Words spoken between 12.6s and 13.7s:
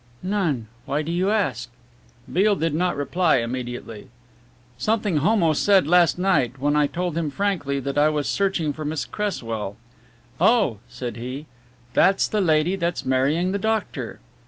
that's marrying the